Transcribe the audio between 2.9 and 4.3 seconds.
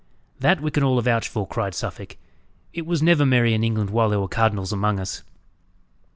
never merry in England while there were